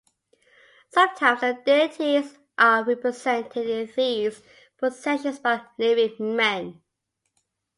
Sometimes 0.89 1.41
the 1.41 1.61
deities 1.63 2.39
are 2.57 2.83
represented 2.83 3.67
in 3.69 3.93
these 3.95 4.41
processions 4.79 5.37
by 5.37 5.61
living 5.77 6.35
men. 6.35 6.81